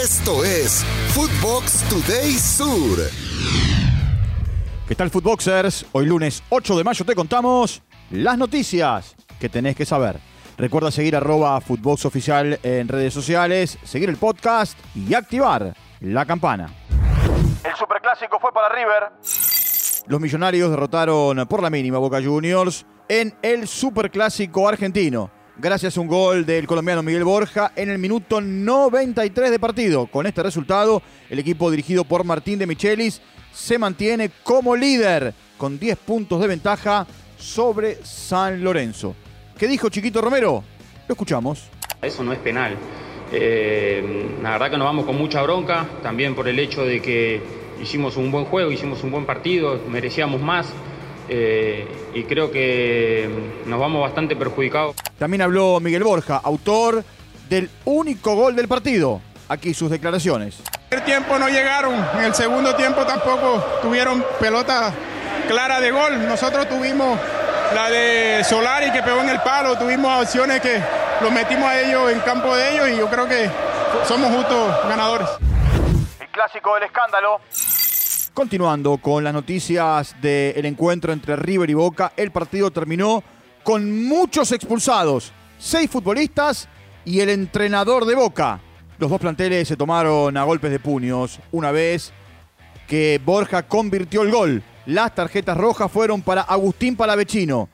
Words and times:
Esto 0.00 0.44
es 0.44 0.84
Footbox 1.08 1.82
Today 1.88 2.30
Sur. 2.34 2.98
¿Qué 4.86 4.94
tal, 4.94 5.10
Footboxers? 5.10 5.86
Hoy 5.90 6.06
lunes 6.06 6.44
8 6.50 6.78
de 6.78 6.84
mayo 6.84 7.04
te 7.04 7.16
contamos 7.16 7.82
las 8.10 8.38
noticias 8.38 9.16
que 9.40 9.48
tenés 9.48 9.74
que 9.74 9.84
saber. 9.84 10.20
Recuerda 10.56 10.92
seguir 10.92 11.16
arroba 11.16 11.60
Footbox 11.60 12.04
Oficial 12.04 12.60
en 12.62 12.86
redes 12.86 13.12
sociales, 13.12 13.76
seguir 13.82 14.08
el 14.08 14.18
podcast 14.18 14.78
y 14.94 15.14
activar 15.14 15.74
la 15.98 16.24
campana. 16.24 16.72
El 17.64 17.74
superclásico 17.74 18.38
fue 18.38 18.52
para 18.52 18.68
River. 18.68 19.10
Los 20.06 20.20
millonarios 20.20 20.70
derrotaron 20.70 21.44
por 21.48 21.60
la 21.60 21.70
mínima 21.70 21.98
Boca 21.98 22.22
Juniors 22.22 22.86
en 23.08 23.36
el 23.42 23.66
superclásico 23.66 24.68
argentino 24.68 25.32
gracias 25.58 25.96
a 25.96 26.00
un 26.00 26.06
gol 26.06 26.46
del 26.46 26.66
colombiano 26.66 27.02
Miguel 27.02 27.24
Borja 27.24 27.72
en 27.74 27.90
el 27.90 27.98
minuto 27.98 28.40
93 28.40 29.50
de 29.50 29.58
partido. 29.58 30.06
Con 30.06 30.26
este 30.26 30.42
resultado, 30.42 31.02
el 31.28 31.38
equipo 31.38 31.70
dirigido 31.70 32.04
por 32.04 32.24
Martín 32.24 32.58
de 32.58 32.66
Michelis 32.66 33.20
se 33.52 33.78
mantiene 33.78 34.30
como 34.44 34.76
líder 34.76 35.34
con 35.56 35.78
10 35.78 35.98
puntos 35.98 36.40
de 36.40 36.46
ventaja 36.46 37.06
sobre 37.36 37.96
San 38.04 38.62
Lorenzo. 38.62 39.14
¿Qué 39.58 39.66
dijo 39.66 39.88
Chiquito 39.88 40.20
Romero? 40.20 40.62
Lo 41.08 41.12
escuchamos. 41.12 41.68
Eso 42.00 42.22
no 42.22 42.32
es 42.32 42.38
penal. 42.38 42.76
Eh, 43.32 44.36
la 44.42 44.52
verdad 44.52 44.70
que 44.70 44.78
nos 44.78 44.86
vamos 44.86 45.04
con 45.04 45.18
mucha 45.18 45.42
bronca, 45.42 45.86
también 46.02 46.34
por 46.34 46.48
el 46.48 46.58
hecho 46.58 46.84
de 46.84 47.02
que 47.02 47.42
hicimos 47.82 48.16
un 48.16 48.30
buen 48.30 48.44
juego, 48.44 48.70
hicimos 48.70 49.02
un 49.02 49.10
buen 49.10 49.26
partido, 49.26 49.80
merecíamos 49.88 50.40
más. 50.40 50.72
Eh, 51.28 51.86
y 52.14 52.24
creo 52.24 52.50
que 52.50 53.28
nos 53.66 53.78
vamos 53.78 54.02
bastante 54.02 54.34
perjudicados. 54.34 54.96
También 55.18 55.42
habló 55.42 55.78
Miguel 55.80 56.04
Borja, 56.04 56.40
autor 56.42 57.04
del 57.48 57.70
único 57.84 58.34
gol 58.34 58.56
del 58.56 58.68
partido. 58.68 59.20
Aquí 59.48 59.74
sus 59.74 59.90
declaraciones. 59.90 60.58
El 60.90 61.02
tiempo 61.02 61.38
no 61.38 61.48
llegaron, 61.48 61.94
en 62.18 62.24
el 62.24 62.34
segundo 62.34 62.74
tiempo 62.74 63.04
tampoco 63.04 63.62
tuvieron 63.82 64.24
pelota 64.40 64.92
clara 65.46 65.80
de 65.80 65.90
gol. 65.90 66.26
Nosotros 66.26 66.68
tuvimos 66.68 67.18
la 67.74 67.90
de 67.90 68.42
Solari 68.44 68.90
que 68.90 69.02
pegó 69.02 69.20
en 69.20 69.28
el 69.28 69.40
palo, 69.40 69.76
tuvimos 69.76 70.22
opciones 70.22 70.60
que 70.60 70.80
los 71.20 71.30
metimos 71.30 71.64
a 71.68 71.80
ellos 71.80 72.10
en 72.10 72.20
campo 72.20 72.54
de 72.54 72.74
ellos 72.74 72.88
y 72.90 72.96
yo 72.96 73.08
creo 73.08 73.28
que 73.28 73.50
somos 74.06 74.34
justos 74.34 74.88
ganadores. 74.88 75.28
El 76.20 76.28
clásico 76.28 76.74
del 76.74 76.84
escándalo. 76.84 77.40
Continuando 78.38 78.98
con 78.98 79.24
las 79.24 79.32
noticias 79.32 80.14
del 80.22 80.64
encuentro 80.64 81.12
entre 81.12 81.34
River 81.34 81.70
y 81.70 81.74
Boca, 81.74 82.12
el 82.16 82.30
partido 82.30 82.70
terminó 82.70 83.24
con 83.64 84.04
muchos 84.06 84.52
expulsados, 84.52 85.32
seis 85.58 85.90
futbolistas 85.90 86.68
y 87.04 87.18
el 87.18 87.30
entrenador 87.30 88.04
de 88.04 88.14
Boca. 88.14 88.60
Los 89.00 89.10
dos 89.10 89.20
planteles 89.20 89.66
se 89.66 89.76
tomaron 89.76 90.36
a 90.36 90.44
golpes 90.44 90.70
de 90.70 90.78
puños 90.78 91.40
una 91.50 91.72
vez 91.72 92.12
que 92.86 93.20
Borja 93.24 93.64
convirtió 93.64 94.22
el 94.22 94.30
gol. 94.30 94.62
Las 94.86 95.16
tarjetas 95.16 95.56
rojas 95.56 95.90
fueron 95.90 96.22
para 96.22 96.42
Agustín 96.42 96.94
Palavecino, 96.94 97.68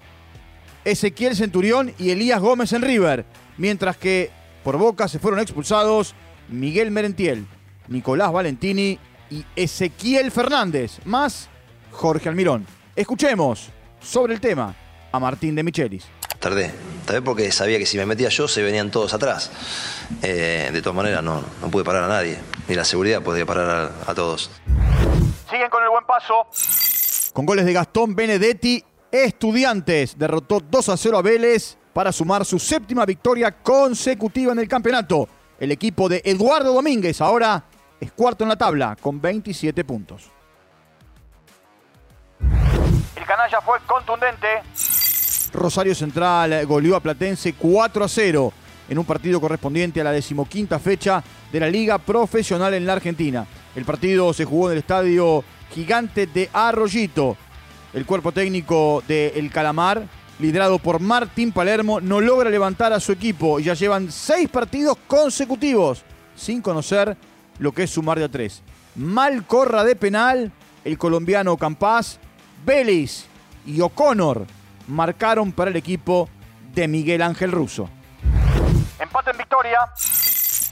Ezequiel 0.82 1.36
Centurión 1.36 1.92
y 1.98 2.08
Elías 2.08 2.40
Gómez 2.40 2.72
en 2.72 2.80
River, 2.80 3.26
mientras 3.58 3.98
que 3.98 4.30
por 4.64 4.78
Boca 4.78 5.08
se 5.08 5.18
fueron 5.18 5.40
expulsados 5.40 6.14
Miguel 6.48 6.90
Merentiel, 6.90 7.44
Nicolás 7.86 8.32
Valentini 8.32 8.98
y 9.30 9.44
Ezequiel 9.56 10.30
Fernández, 10.30 10.98
más 11.05 11.48
Jorge 11.91 12.28
Almirón. 12.28 12.67
Escuchemos 12.97 13.70
sobre 14.00 14.34
el 14.34 14.41
tema 14.41 14.75
a 15.11 15.20
Martín 15.20 15.55
de 15.55 15.62
Michelis. 15.62 16.05
Tardé, 16.39 16.72
tardé 17.06 17.22
porque 17.22 17.50
sabía 17.52 17.78
que 17.78 17.86
si 17.86 17.97
me 17.97 18.05
metía 18.05 18.28
yo 18.28 18.47
se 18.48 18.62
venían 18.62 18.91
todos 18.91 19.14
atrás. 19.14 19.50
Eh, 20.22 20.70
de 20.72 20.83
todas 20.83 20.97
maneras 20.97 21.22
no, 21.22 21.42
no 21.61 21.70
pude 21.70 21.84
parar 21.84 22.05
a 22.05 22.08
nadie, 22.08 22.39
ni 22.69 22.75
la 22.75 22.84
seguridad 22.84 23.22
podía 23.22 23.47
parar 23.47 23.92
a, 24.06 24.11
a 24.11 24.14
todos. 24.14 24.50
Siguen 25.50 25.70
con 25.70 25.83
el 25.83 25.89
buen 25.89 26.05
paso. 26.05 26.47
Con 27.33 27.47
goles 27.47 27.64
de 27.64 27.72
Gastón 27.72 28.14
Benedetti, 28.14 28.84
Estudiantes 29.11 30.18
derrotó 30.18 30.61
2 30.61 30.89
a 30.89 30.96
0 30.96 31.18
a 31.18 31.23
Vélez 31.23 31.79
para 31.92 32.11
sumar 32.13 32.45
su 32.45 32.58
séptima 32.58 33.07
victoria 33.07 33.52
consecutiva 33.63 34.52
en 34.52 34.58
el 34.58 34.68
campeonato. 34.68 35.29
El 35.58 35.70
equipo 35.70 36.08
de 36.08 36.20
Eduardo 36.24 36.74
Domínguez 36.74 37.20
ahora 37.20 37.64
es 38.00 38.12
cuarto 38.12 38.44
en 38.44 38.48
la 38.48 38.56
tabla 38.56 38.96
con 39.00 39.20
27 39.20 39.84
puntos. 39.84 40.30
El 43.16 43.24
canalla 43.27 43.60
fue 43.60 43.78
contundente. 43.86 44.48
Rosario 45.52 45.94
Central 45.94 46.66
goleó 46.66 46.96
a 46.96 47.00
Platense 47.00 47.54
4 47.54 48.04
a 48.04 48.08
0 48.08 48.52
en 48.88 48.98
un 48.98 49.04
partido 49.04 49.40
correspondiente 49.40 50.00
a 50.00 50.04
la 50.04 50.12
decimoquinta 50.12 50.78
fecha 50.78 51.22
de 51.52 51.60
la 51.60 51.68
Liga 51.68 51.98
Profesional 51.98 52.74
en 52.74 52.86
la 52.86 52.94
Argentina. 52.94 53.46
El 53.74 53.84
partido 53.84 54.33
se 54.33 54.44
jugó 54.44 54.68
en 54.68 54.72
el 54.72 54.78
estadio 54.78 55.44
Gigante 55.72 56.27
de 56.27 56.50
Arroyito. 56.52 57.36
El 57.92 58.06
cuerpo 58.06 58.33
técnico 58.33 59.02
de 59.06 59.28
El 59.36 59.50
Calamar, 59.50 60.02
liderado 60.38 60.78
por 60.78 61.00
Martín 61.00 61.52
Palermo, 61.52 62.00
no 62.00 62.20
logra 62.20 62.50
levantar 62.50 62.92
a 62.92 63.00
su 63.00 63.12
equipo 63.12 63.60
y 63.60 63.64
ya 63.64 63.74
llevan 63.74 64.10
seis 64.10 64.48
partidos 64.48 64.98
consecutivos 65.06 66.02
sin 66.36 66.60
conocer 66.60 67.16
lo 67.58 67.72
que 67.72 67.84
es 67.84 67.90
sumar 67.90 68.18
de 68.18 68.24
a 68.24 68.28
tres. 68.28 68.62
Mal 68.94 69.44
corra 69.46 69.84
de 69.84 69.96
penal, 69.96 70.52
el 70.84 70.98
colombiano 70.98 71.56
Campás, 71.56 72.18
Vélez 72.64 73.26
y 73.66 73.80
O'Connor 73.80 74.46
marcaron 74.88 75.52
para 75.52 75.70
el 75.70 75.76
equipo 75.76 76.28
de 76.74 76.88
Miguel 76.88 77.22
Ángel 77.22 77.52
Russo. 77.52 77.88
Empate 78.98 79.30
en 79.30 79.38
victoria. 79.38 79.78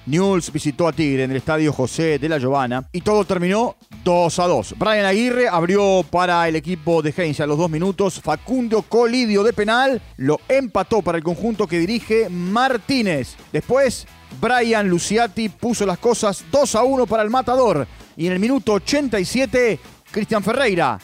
Newell's 0.06 0.53
visitó 0.53 0.88
a 0.88 0.93
Tigre 0.93 1.25
en 1.25 1.31
el 1.31 1.37
estadio 1.37 1.72
José 1.72 2.19
de 2.19 2.28
la 2.28 2.38
Giovana 2.38 2.88
y 2.93 3.00
todo 3.03 3.25
terminó 3.25 3.76
2 4.05 4.39
a 4.39 4.47
2. 4.47 4.75
Brian 4.79 5.07
Aguirre 5.07 5.49
abrió 5.49 6.05
para 6.11 6.47
el 6.49 6.57
equipo 6.57 7.03
de 7.03 7.15
Heinz 7.17 7.41
a 7.41 7.47
los 7.47 7.59
dos 7.59 7.71
minutos. 7.71 8.21
Facundo 8.21 8.83
Colidio 8.83 9.43
de 9.43 9.53
penal 9.53 10.03
lo 10.17 10.41
empató 10.49 11.03
para 11.03 11.19
el 11.19 11.25
conjunto 11.25 11.67
que 11.67 11.79
dirige 11.79 12.29
Martínez. 12.29 13.37
Después, 13.53 14.07
Brian 14.41 14.89
Luciati 14.89 15.49
puso 15.49 15.87
las 15.87 15.99
cosas 15.99 16.45
2 16.51 16.75
a 16.75 16.83
1 16.83 17.07
para 17.07 17.23
el 17.23 17.31
matador. 17.31 17.87
Y 18.17 18.27
en 18.27 18.33
el 18.33 18.39
minuto 18.39 18.75
87, 18.75 19.79
Cristian 20.11 20.43
Ferreira 20.43 20.99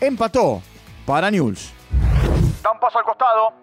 empató 0.00 0.62
para 1.06 1.30
Newell's. 1.30 1.72
Da 2.62 2.72
un 2.72 2.80
paso 2.80 2.98
al 2.98 3.04
costado. 3.04 3.54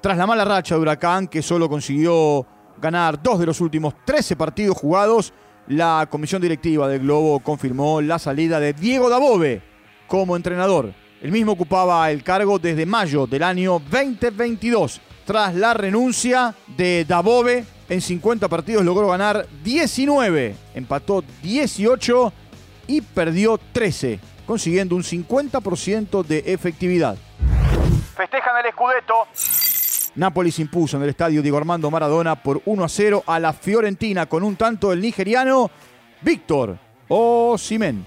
Tras 0.00 0.16
la 0.16 0.26
mala 0.26 0.44
racha 0.44 0.74
de 0.74 0.80
Huracán, 0.80 1.28
que 1.28 1.42
solo 1.42 1.68
consiguió 1.68 2.46
ganar 2.78 3.22
dos 3.22 3.38
de 3.38 3.46
los 3.46 3.60
últimos 3.60 3.94
13 4.04 4.36
partidos 4.36 4.76
jugados, 4.76 5.32
la 5.68 6.06
comisión 6.10 6.42
directiva 6.42 6.88
del 6.88 7.00
Globo 7.00 7.40
confirmó 7.40 8.00
la 8.00 8.18
salida 8.18 8.60
de 8.60 8.72
Diego 8.72 9.08
Dabove 9.08 9.62
como 10.06 10.36
entrenador. 10.36 10.92
El 11.22 11.32
mismo 11.32 11.52
ocupaba 11.52 12.10
el 12.10 12.22
cargo 12.22 12.58
desde 12.58 12.84
mayo 12.84 13.26
del 13.26 13.42
año 13.42 13.80
2022. 13.90 15.00
Tras 15.24 15.54
la 15.54 15.72
renuncia 15.72 16.54
de 16.76 17.06
Dabove, 17.06 17.64
en 17.88 18.00
50 18.00 18.48
partidos 18.48 18.84
logró 18.84 19.08
ganar 19.08 19.46
19, 19.62 20.54
empató 20.74 21.24
18 21.42 22.32
y 22.86 23.00
perdió 23.00 23.58
13, 23.72 24.20
consiguiendo 24.46 24.96
un 24.96 25.02
50% 25.02 26.24
de 26.24 26.42
efectividad. 26.46 27.16
Festejan 28.14 28.64
el 28.64 28.72
Scudetto. 28.72 29.63
Napoli 30.16 30.52
se 30.52 30.62
impuso 30.62 30.96
en 30.96 31.02
el 31.02 31.08
estadio 31.08 31.42
Diego 31.42 31.56
Armando 31.56 31.90
Maradona 31.90 32.40
por 32.40 32.62
1 32.64 32.84
a 32.84 32.88
0 32.88 33.24
a 33.26 33.40
la 33.40 33.52
Fiorentina 33.52 34.26
con 34.26 34.44
un 34.44 34.54
tanto 34.54 34.90
del 34.90 35.00
nigeriano 35.00 35.70
Víctor 36.20 36.78
Osimhen. 37.08 38.06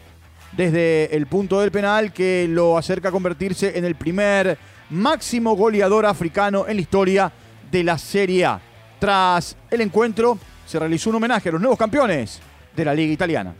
Desde 0.53 1.13
el 1.15 1.27
punto 1.27 1.59
del 1.59 1.71
penal 1.71 2.13
que 2.13 2.47
lo 2.49 2.77
acerca 2.77 3.09
a 3.09 3.11
convertirse 3.11 3.77
en 3.77 3.83
el 3.83 3.95
primer 3.95 4.57
máximo 4.89 5.55
goleador 5.55 6.05
africano 6.05 6.65
en 6.67 6.77
la 6.77 6.81
historia 6.81 7.31
de 7.69 7.83
la 7.83 7.97
Serie 7.97 8.45
A. 8.45 8.61
Tras 8.99 9.57
el 9.69 9.81
encuentro 9.81 10.39
se 10.65 10.79
realizó 10.79 11.09
un 11.09 11.17
homenaje 11.17 11.49
a 11.49 11.51
los 11.51 11.61
nuevos 11.61 11.77
campeones 11.77 12.39
de 12.73 12.85
la 12.85 12.93
Liga 12.93 13.11
Italiana. 13.11 13.53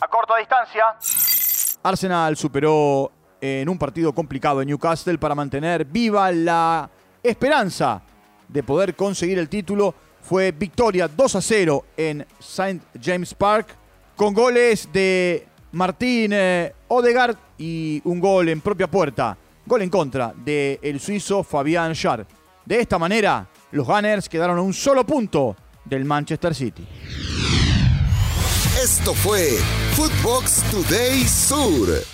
A 0.00 0.08
corta 0.08 0.36
distancia, 0.36 0.84
Arsenal 1.84 2.36
superó 2.36 3.12
en 3.40 3.68
un 3.68 3.78
partido 3.78 4.12
complicado 4.12 4.60
en 4.60 4.68
Newcastle 4.68 5.16
para 5.18 5.36
mantener 5.36 5.84
viva 5.84 6.30
la 6.32 6.90
esperanza 7.22 8.02
de 8.48 8.62
poder 8.62 8.94
conseguir 8.94 9.38
el 9.38 9.48
título. 9.48 9.94
Fue 10.22 10.52
victoria 10.52 11.08
2 11.08 11.36
a 11.36 11.40
0 11.40 11.84
en 11.96 12.26
St. 12.38 12.80
James 13.00 13.34
Park 13.34 13.74
con 14.16 14.34
goles 14.34 14.88
de 14.92 15.46
Martín 15.72 16.32
eh, 16.32 16.72
Odegaard 16.88 17.36
y 17.58 18.00
un 18.04 18.20
gol 18.20 18.48
en 18.48 18.60
propia 18.60 18.88
puerta. 18.88 19.36
Gol 19.66 19.82
en 19.82 19.90
contra 19.90 20.32
del 20.36 20.78
el 20.82 21.00
suizo 21.00 21.42
Fabián 21.42 21.94
Schär. 21.94 22.26
De 22.64 22.80
esta 22.80 22.98
manera, 22.98 23.48
los 23.72 23.86
Gunners 23.86 24.28
quedaron 24.28 24.58
a 24.58 24.62
un 24.62 24.74
solo 24.74 25.04
punto 25.04 25.56
del 25.84 26.04
Manchester 26.04 26.54
City. 26.54 26.86
Esto 28.82 29.14
fue 29.14 29.58
Footbox 29.94 30.62
Today 30.70 31.26
Sur. 31.26 32.11